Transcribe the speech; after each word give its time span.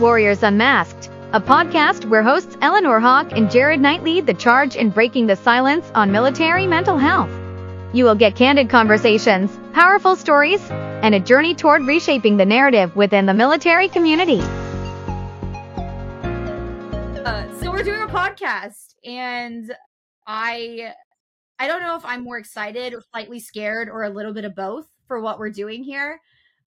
Warriors 0.00 0.42
Unmasked, 0.42 1.08
a 1.32 1.40
podcast 1.40 2.04
where 2.04 2.22
hosts 2.22 2.54
Eleanor 2.60 3.00
Haack 3.00 3.32
and 3.32 3.48
Jerad 3.48 3.80
Knight 3.80 4.02
lead 4.02 4.26
the 4.26 4.34
charge 4.34 4.76
in 4.76 4.90
breaking 4.90 5.26
the 5.26 5.36
silence 5.36 5.90
on 5.94 6.12
military 6.12 6.66
mental 6.66 6.98
health. 6.98 7.30
You 7.94 8.04
will 8.04 8.14
get 8.14 8.36
candid 8.36 8.68
conversations, 8.68 9.58
powerful 9.72 10.14
stories, 10.14 10.60
and 10.70 11.14
a 11.14 11.20
journey 11.20 11.54
toward 11.54 11.86
reshaping 11.86 12.36
the 12.36 12.44
narrative 12.44 12.94
within 12.94 13.24
the 13.24 13.32
military 13.32 13.88
community. 13.88 14.40
Uh, 17.24 17.50
so 17.58 17.70
we're 17.70 17.82
doing 17.82 18.02
a 18.02 18.06
podcast, 18.06 18.96
and 19.02 19.74
I, 20.26 20.92
I 21.58 21.68
don't 21.68 21.80
know 21.80 21.96
if 21.96 22.04
I'm 22.04 22.22
more 22.22 22.36
excited 22.36 22.94
slightly 23.12 23.40
scared 23.40 23.88
or 23.88 24.02
a 24.02 24.10
little 24.10 24.34
bit 24.34 24.44
of 24.44 24.54
both 24.54 24.86
for 25.08 25.22
what 25.22 25.38
we're 25.38 25.48
doing 25.48 25.82
here 25.82 26.20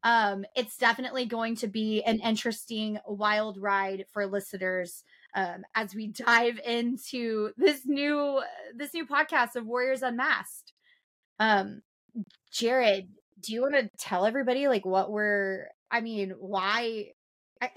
um, 0.04 0.46
it's 0.56 0.78
definitely 0.78 1.26
going 1.26 1.56
to 1.58 1.68
be 1.68 2.02
an 2.04 2.20
interesting 2.20 3.00
wild 3.06 3.58
ride 3.58 4.06
for 4.12 4.26
listeners 4.26 5.04
um, 5.36 5.64
as 5.76 5.94
we 5.94 6.08
dive 6.26 6.60
into 6.66 7.52
this 7.58 7.82
new 7.86 8.42
this 8.76 8.94
new 8.94 9.06
podcast 9.06 9.56
of 9.56 9.66
Warriors 9.66 10.02
Unmasked. 10.02 10.74
Um, 11.40 11.82
Jerad, 12.52 13.08
do 13.42 13.54
you 13.54 13.62
want 13.62 13.76
to 13.76 13.90
tell 13.98 14.26
everybody 14.26 14.68
like 14.68 14.86
what 14.86 15.12
we're? 15.12 15.68
I 15.92 16.02
mean, 16.02 16.34
why? 16.40 17.12
I 17.62 17.70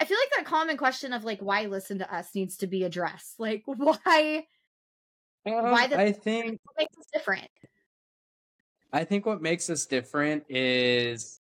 I 0.00 0.04
feel 0.04 0.18
like 0.18 0.30
that 0.36 0.46
common 0.46 0.76
question 0.76 1.12
of 1.12 1.24
like 1.24 1.40
why 1.40 1.66
listen 1.66 1.98
to 1.98 2.14
us 2.14 2.34
needs 2.34 2.58
to 2.58 2.66
be 2.66 2.84
addressed. 2.84 3.40
Like 3.40 3.62
why? 3.66 4.46
Um, 5.46 5.70
why 5.70 5.86
the, 5.86 5.98
I 5.98 6.12
think 6.12 6.60
what 6.64 6.76
makes 6.78 6.98
us 6.98 7.06
different. 7.12 7.50
I 8.92 9.04
think 9.04 9.26
what 9.26 9.42
makes 9.42 9.68
us 9.70 9.86
different 9.86 10.44
is 10.48 11.40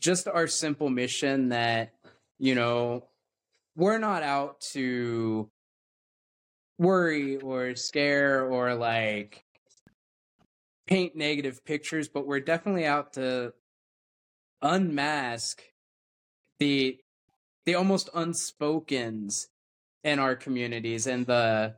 just 0.00 0.28
our 0.28 0.46
simple 0.46 0.90
mission 0.90 1.50
that 1.50 1.92
you 2.38 2.54
know 2.54 3.04
we're 3.76 3.98
not 3.98 4.22
out 4.22 4.60
to 4.60 5.48
worry 6.78 7.36
or 7.36 7.74
scare 7.74 8.44
or 8.44 8.74
like 8.74 9.44
paint 10.86 11.16
negative 11.16 11.64
pictures 11.64 12.08
but 12.08 12.26
we're 12.26 12.40
definitely 12.40 12.86
out 12.86 13.14
to 13.14 13.52
unmask 14.62 15.62
the 16.58 16.98
the 17.64 17.74
almost 17.74 18.12
unspokens 18.12 19.46
in 20.04 20.18
our 20.18 20.36
communities 20.36 21.06
and 21.06 21.26
the 21.26 21.74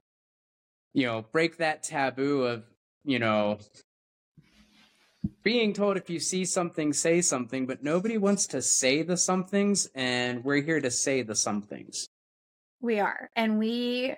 you 0.95 1.07
know 1.07 1.25
break 1.33 1.59
that 1.59 1.83
taboo 1.83 2.43
of 2.43 2.65
you 3.05 3.19
know 3.19 3.59
being 5.43 5.73
told 5.73 5.97
if 5.97 6.09
you 6.11 6.21
see 6.21 6.45
something, 6.45 6.93
say 6.93 7.21
something, 7.21 7.67
but 7.67 7.83
nobody 7.83 8.19
wants 8.19 8.47
to 8.49 8.63
say 8.63 9.03
the 9.03 9.17
somethings, 9.17 9.89
and 9.95 10.45
we're 10.45 10.63
here 10.63 10.81
to 10.81 10.91
say 10.91 11.23
the 11.23 11.35
somethings. 11.35 12.09
We 12.81 13.01
are. 13.01 13.31
And 13.35 13.59
we, 13.59 14.15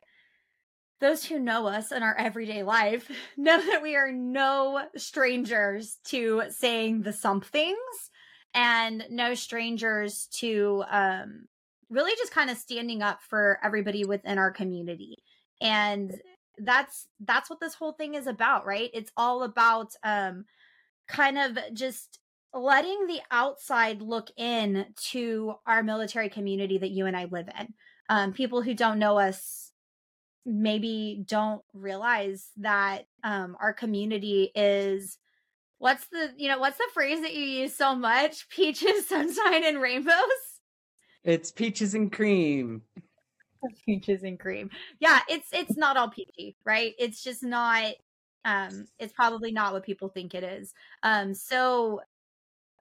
those 1.00 1.24
who 1.24 1.38
know 1.38 1.66
us 1.66 1.92
in 1.92 2.02
our 2.02 2.16
everyday 2.16 2.62
life, 2.62 3.10
know 3.36 3.64
that 3.64 3.82
we 3.82 3.96
are 3.96 4.12
no 4.12 4.86
strangers 4.96 5.98
to 6.06 6.42
saying 6.50 7.02
the 7.02 7.12
somethings 7.12 7.76
and 8.52 9.04
no 9.10 9.34
strangers 9.34 10.28
to 10.32 10.84
um, 10.90 11.46
really 11.88 12.12
just 12.16 12.32
kind 12.32 12.50
of 12.50 12.58
standing 12.58 13.02
up 13.02 13.20
for 13.22 13.58
everybody 13.62 14.04
within 14.04 14.38
our 14.38 14.50
community. 14.50 15.16
And 15.60 16.12
that's 16.58 17.06
that's 17.20 17.48
what 17.48 17.60
this 17.60 17.74
whole 17.74 17.92
thing 17.92 18.14
is 18.14 18.26
about, 18.26 18.66
right? 18.66 18.90
It's 18.92 19.10
all 19.16 19.44
about 19.44 19.92
um 20.02 20.44
kind 21.10 21.38
of 21.38 21.58
just 21.74 22.18
letting 22.52 23.06
the 23.06 23.20
outside 23.30 24.00
look 24.00 24.30
in 24.36 24.86
to 24.96 25.54
our 25.66 25.82
military 25.82 26.28
community 26.28 26.78
that 26.78 26.90
you 26.90 27.06
and 27.06 27.16
I 27.16 27.26
live 27.26 27.48
in. 27.58 27.74
Um, 28.08 28.32
people 28.32 28.62
who 28.62 28.74
don't 28.74 28.98
know 28.98 29.18
us 29.18 29.70
maybe 30.44 31.22
don't 31.26 31.62
realize 31.74 32.48
that 32.56 33.04
um, 33.22 33.56
our 33.60 33.72
community 33.72 34.50
is 34.54 35.18
what's 35.78 36.06
the 36.08 36.32
you 36.36 36.48
know 36.48 36.58
what's 36.58 36.78
the 36.78 36.88
phrase 36.92 37.20
that 37.20 37.34
you 37.34 37.44
use 37.44 37.76
so 37.76 37.94
much? 37.94 38.48
Peaches 38.50 39.06
sunshine 39.06 39.64
and 39.64 39.80
rainbows? 39.80 40.14
It's 41.22 41.52
peaches 41.52 41.94
and 41.94 42.10
cream. 42.10 42.82
Peaches 43.84 44.22
and 44.22 44.40
cream. 44.40 44.70
Yeah 44.98 45.20
it's 45.28 45.48
it's 45.52 45.76
not 45.76 45.96
all 45.96 46.08
peachy 46.08 46.56
right? 46.64 46.94
It's 46.98 47.22
just 47.22 47.42
not 47.42 47.92
um 48.44 48.86
it's 48.98 49.12
probably 49.12 49.52
not 49.52 49.72
what 49.72 49.84
people 49.84 50.08
think 50.08 50.34
it 50.34 50.44
is. 50.44 50.74
Um 51.02 51.34
so 51.34 52.00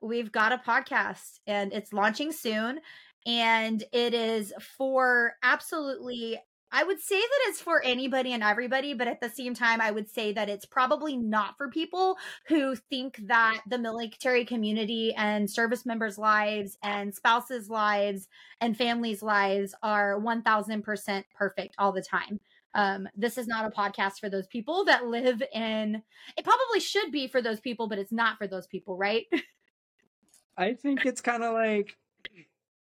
we've 0.02 0.31
got 0.31 0.53
a 0.53 0.58
podcast 0.58 1.40
and 1.47 1.74
it's 1.74 1.94
launching 1.94 2.31
soon 2.31 2.80
and 3.25 3.84
it 3.92 4.14
is 4.14 4.53
for 4.78 5.34
absolutely 5.44 6.40
I 6.72 6.84
would 6.84 7.00
say 7.00 7.19
that 7.19 7.40
it's 7.47 7.62
for 7.62 7.84
anybody 7.84 8.34
and 8.34 8.44
everybody, 8.44 8.94
but 8.94 9.07
at 9.07 9.22
the 9.22 9.30
same 9.30 9.56
time, 9.56 9.81
I 9.81 9.90
would 9.90 10.09
say 10.09 10.31
that 10.34 10.50
it's 10.50 10.66
probably 10.66 11.18
not 11.18 11.57
for 11.57 11.69
people 11.69 12.18
who 12.47 12.75
think 12.75 13.18
that 13.28 13.62
the 13.68 13.80
military 13.80 14.46
community 14.46 15.13
and 15.18 15.50
service 15.50 15.85
members' 15.85 16.19
lives 16.19 16.78
and 16.84 17.13
spouses' 17.13 17.69
lives 17.69 18.28
and 18.62 18.78
families' 18.78 19.24
lives 19.24 19.74
are 19.81 20.19
1000% 20.19 21.24
perfect 21.35 21.75
all 21.80 21.91
the 21.91 22.03
time. 22.03 22.40
Um, 22.75 23.09
this 23.16 23.40
is 23.40 23.47
not 23.47 23.66
a 23.66 23.75
podcast 23.75 24.19
for 24.19 24.30
those 24.30 24.46
people 24.46 24.86
that 24.86 25.06
live 25.06 25.41
in. 25.53 26.03
It 26.38 26.46
probably 26.46 26.80
should 26.80 27.12
be 27.12 27.28
for 27.28 27.41
those 27.41 27.59
people, 27.59 27.88
but 27.88 27.97
it's 27.97 28.12
not 28.12 28.38
for 28.38 28.46
those 28.46 28.68
people, 28.68 28.96
right? 28.96 29.25
I 30.57 30.74
think 30.74 31.06
it's 31.06 31.22
kind 31.22 31.44
of 31.44 31.53
like 31.53 31.97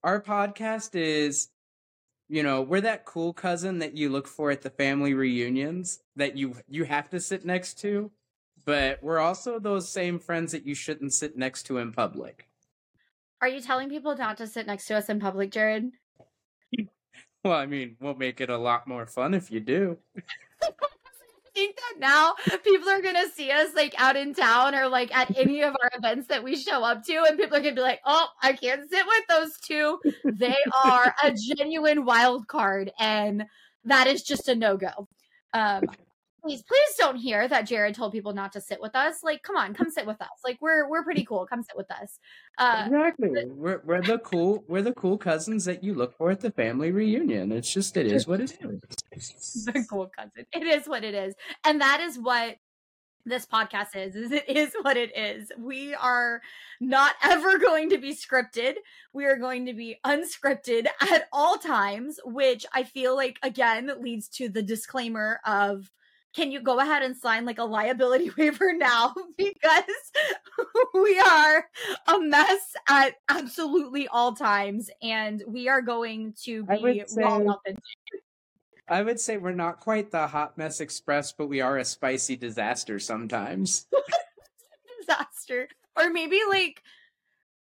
our 0.03 0.23
podcast 0.23 0.95
is, 0.95 1.49
you 2.29 2.43
know, 2.43 2.63
we're 2.63 2.81
that 2.81 3.05
cool 3.05 3.33
cousin 3.33 3.79
that 3.79 3.97
you 3.97 4.09
look 4.09 4.27
for 4.27 4.51
at 4.51 4.63
the 4.63 4.71
family 4.71 5.15
reunions 5.15 6.01
that 6.17 6.37
you 6.37 6.57
you 6.69 6.85
have 6.85 7.09
to 7.11 7.21
sit 7.21 7.45
next 7.45 7.75
to, 7.81 8.11
but 8.65 9.03
we're 9.03 9.21
also 9.21 9.59
those 9.59 9.89
same 9.89 10.19
friends 10.19 10.53
that 10.53 10.67
you 10.67 10.75
shouldn't 10.75 11.13
sit 11.13 11.37
next 11.37 11.65
to 11.65 11.79
in 11.79 11.93
public. 11.93 12.49
Are 13.41 13.49
you 13.49 13.61
telling 13.61 13.89
people 13.89 14.17
not 14.17 14.39
to 14.39 14.47
sit 14.47 14.67
next 14.67 14.87
to 14.87 14.97
us 14.97 15.09
in 15.09 15.21
public, 15.21 15.51
Jerad? 15.51 15.91
Well, 17.45 17.55
I 17.55 17.67
mean, 17.67 17.95
we'll 18.01 18.17
make 18.17 18.41
it 18.41 18.51
a 18.51 18.59
lot 18.59 18.89
more 18.89 19.07
fun 19.07 19.33
if 19.33 19.53
you 19.53 19.61
do. 19.61 19.99
Now 21.99 22.35
people 22.65 22.89
are 22.89 23.03
gonna 23.03 23.29
see 23.29 23.51
us 23.51 23.75
like 23.75 23.95
out 23.99 24.17
in 24.17 24.35
town 24.35 24.75
or 24.75 24.89
like 24.89 25.15
at 25.17 25.37
any 25.37 25.63
of 25.63 25.75
our 25.83 25.91
events 25.95 26.29
that 26.29 26.43
we 26.43 26.57
show 26.57 26.83
up 26.83 27.05
to, 27.05 27.25
and 27.29 27.39
people 27.39 27.57
are 27.57 27.61
gonna 27.61 27.75
be 27.75 27.81
like, 27.81 28.01
"Oh, 28.05 28.27
I 28.43 28.53
can't 28.53 28.89
sit 28.91 29.07
with 29.07 29.25
those 29.29 29.59
two. 29.61 29.99
They 30.25 30.57
are 30.85 31.15
a 31.23 31.33
genuine 31.33 32.05
wild 32.05 32.49
card, 32.49 32.91
and 32.99 33.45
that 33.85 34.07
is 34.07 34.23
just 34.23 34.49
a 34.49 34.55
no 34.55 34.77
go." 34.77 35.09
Um, 35.53 35.85
please, 36.47 36.63
please 36.63 36.95
don't 36.99 37.17
hear 37.17 37.49
that 37.49 37.69
Jerad 37.69 37.95
told 37.95 38.13
people 38.13 38.33
not 38.33 38.53
to 38.53 38.61
sit 38.61 38.81
with 38.81 38.95
us. 38.95 39.23
Like, 39.23 39.43
come 39.43 39.57
on, 39.57 39.75
come 39.75 39.91
sit 39.91 40.07
with 40.07 40.21
us. 40.21 40.29
Like, 40.45 40.59
we're 40.61 40.89
we're 40.89 41.03
pretty 41.03 41.25
cool. 41.25 41.47
Come 41.47 41.63
sit 41.63 41.77
with 41.77 41.91
us. 41.91 42.19
Uh, 42.59 42.85
exactly. 42.87 43.31
But- 43.35 43.49
we're 43.49 43.83
we're 43.85 44.03
the 44.03 44.19
cool 44.19 44.65
we're 44.69 44.83
the 44.83 44.95
cool 44.95 45.19
cousins 45.19 45.65
that 45.65 45.83
you 45.83 45.95
look 45.95 46.17
for 46.17 46.31
at 46.31 46.41
the 46.41 46.51
family 46.51 46.93
reunion. 46.93 47.53
It's 47.53 47.73
just 47.73 47.97
it 47.97 48.07
is 48.07 48.27
what 48.27 48.41
it 48.41 48.57
is. 49.13 49.65
the 49.67 49.85
cool 49.89 50.11
cousin. 50.17 50.47
It 50.53 50.63
is 50.63 50.87
what 50.87 51.05
it 51.05 51.15
is, 51.15 51.35
and 51.65 51.81
that 51.81 52.01
is 52.01 52.19
what 52.19 52.57
this 53.29 53.45
podcast 53.45 53.97
is 53.97 54.15
is 54.15 54.31
it 54.31 54.49
is 54.49 54.73
what 54.83 54.97
it 54.97 55.11
is 55.19 55.51
we 55.59 55.93
are 55.95 56.41
not 56.81 57.17
ever 57.25 57.59
going 57.59 57.91
to 57.91 57.99
be 57.99 58.15
scripted 58.15 58.75
we 59.13 59.25
are 59.25 59.37
going 59.37 59.67
to 59.67 59.75
be 59.75 59.99
unscripted 60.07 60.87
at 61.01 61.29
all 61.33 61.57
times 61.57 62.21
which 62.25 62.65
i 62.73 62.85
feel 62.85 63.17
like 63.17 63.39
again 63.43 63.91
leads 64.01 64.29
to 64.29 64.49
the 64.49 64.63
disclaimer 64.63 65.41
of 65.45 65.91
can 66.37 66.53
you 66.53 66.61
go 66.61 66.79
ahead 66.79 67.03
and 67.03 67.17
sign 67.17 67.47
like 67.47 67.59
a 67.59 67.65
liability 67.65 68.31
waiver 68.39 68.73
now 68.75 69.15
because 69.39 69.83
we 70.95 71.19
are 71.19 71.65
a 72.07 72.21
mess 72.21 72.75
at 72.89 73.15
absolutely 73.29 74.07
all 74.09 74.35
times 74.35 74.91
and 75.03 75.43
we 75.49 75.69
are 75.69 75.81
going 75.81 76.35
to 76.43 76.65
be 76.65 77.03
say, 77.07 77.23
raw 77.23 77.39
authentic. 77.39 77.83
I 78.89 79.03
would 79.03 79.19
say 79.19 79.39
we're 79.39 79.53
not 79.53 79.81
quite 79.81 80.13
the 80.13 80.27
hot 80.29 80.57
mess 80.57 80.81
express, 80.81 81.33
but 81.33 81.49
we 81.49 81.61
are 81.61 81.79
a 81.79 81.85
spicy 81.85 82.37
disaster 82.37 83.01
sometimes. 83.01 83.87
disaster. 85.01 85.69
Or 85.97 86.11
maybe 86.11 86.39
like 86.49 86.83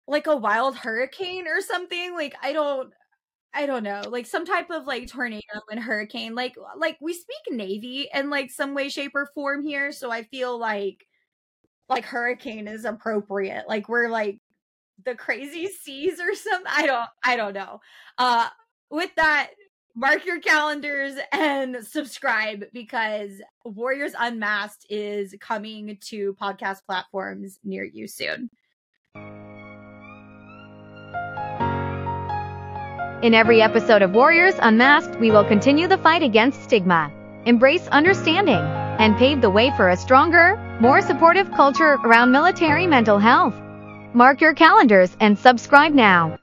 like 0.07 0.27
a 0.27 0.35
wild 0.35 0.75
hurricane 0.75 1.47
or 1.47 1.61
something. 1.61 2.13
Like 2.13 2.35
I 2.41 2.51
don't 2.51 2.91
I 3.57 3.65
don't 3.65 3.81
know, 3.81 4.03
like 4.07 4.27
some 4.27 4.45
type 4.45 4.69
of 4.69 4.85
like 4.85 5.07
tornado 5.07 5.41
and 5.71 5.79
hurricane. 5.79 6.35
Like 6.35 6.55
like 6.77 6.95
we 7.01 7.11
speak 7.11 7.41
navy 7.49 8.07
in 8.13 8.29
like 8.29 8.51
some 8.51 8.75
way, 8.75 8.87
shape, 8.87 9.13
or 9.15 9.31
form 9.33 9.65
here, 9.65 9.91
so 9.91 10.11
I 10.11 10.23
feel 10.25 10.59
like 10.59 11.07
like 11.89 12.05
hurricane 12.05 12.67
is 12.67 12.85
appropriate. 12.85 13.67
Like 13.67 13.89
we're 13.89 14.09
like 14.09 14.41
the 15.03 15.15
crazy 15.15 15.65
seas 15.69 16.19
or 16.19 16.35
something. 16.35 16.71
I 16.71 16.85
don't 16.85 17.09
I 17.25 17.35
don't 17.35 17.55
know. 17.55 17.81
Uh 18.19 18.47
with 18.91 19.09
that, 19.15 19.49
mark 19.95 20.23
your 20.23 20.39
calendars 20.39 21.15
and 21.31 21.77
subscribe 21.83 22.65
because 22.73 23.41
Warriors 23.65 24.13
Unmasked 24.19 24.85
is 24.91 25.33
coming 25.41 25.97
to 26.01 26.35
podcast 26.35 26.85
platforms 26.85 27.57
near 27.63 27.83
you 27.83 28.07
soon. 28.07 28.51
In 33.27 33.33
every 33.33 33.61
episode 33.61 34.01
of 34.03 34.11
Warriors 34.11 34.55
Unmasked, 34.57 35.19
we 35.19 35.31
will 35.31 35.43
continue 35.43 35.85
the 35.89 35.97
fight 35.97 36.23
against 36.23 36.63
stigma, 36.63 37.11
embrace 37.43 37.85
understanding, 37.89 38.55
and 38.55 39.17
pave 39.17 39.41
the 39.41 39.49
way 39.49 39.69
for 39.75 39.89
a 39.89 39.97
stronger, 39.97 40.55
more 40.79 41.01
supportive 41.01 41.51
culture 41.51 41.95
around 42.05 42.31
military 42.31 42.87
mental 42.87 43.19
health. 43.19 43.53
Mark 44.13 44.39
your 44.39 44.53
calendars 44.53 45.17
and 45.19 45.37
subscribe 45.37 45.93
now. 45.93 46.37